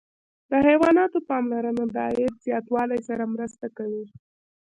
د 0.49 0.51
حیواناتو 0.67 1.19
پاملرنه 1.29 1.83
د 1.93 1.97
عاید 2.05 2.33
زیاتوالي 2.45 2.99
سره 3.07 3.23
مرسته 3.33 3.65
کوي. 3.77 4.05